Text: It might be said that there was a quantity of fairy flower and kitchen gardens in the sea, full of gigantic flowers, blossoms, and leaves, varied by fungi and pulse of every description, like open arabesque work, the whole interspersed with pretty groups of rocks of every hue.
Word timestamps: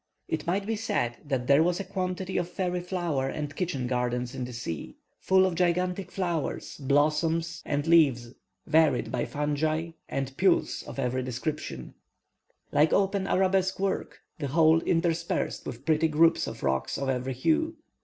It 0.27 0.47
might 0.47 0.65
be 0.65 0.75
said 0.75 1.17
that 1.23 1.45
there 1.45 1.61
was 1.61 1.79
a 1.79 1.83
quantity 1.83 2.35
of 2.37 2.49
fairy 2.49 2.79
flower 2.79 3.27
and 3.29 3.55
kitchen 3.55 3.85
gardens 3.85 4.33
in 4.33 4.45
the 4.45 4.51
sea, 4.51 4.97
full 5.19 5.45
of 5.45 5.53
gigantic 5.53 6.09
flowers, 6.11 6.75
blossoms, 6.79 7.61
and 7.67 7.85
leaves, 7.85 8.33
varied 8.65 9.11
by 9.11 9.25
fungi 9.25 9.91
and 10.09 10.35
pulse 10.39 10.81
of 10.81 10.97
every 10.97 11.21
description, 11.21 11.93
like 12.71 12.91
open 12.91 13.27
arabesque 13.27 13.79
work, 13.79 14.21
the 14.39 14.47
whole 14.47 14.79
interspersed 14.81 15.67
with 15.67 15.85
pretty 15.85 16.07
groups 16.07 16.47
of 16.47 16.63
rocks 16.63 16.97
of 16.97 17.07
every 17.07 17.33
hue. 17.33 17.75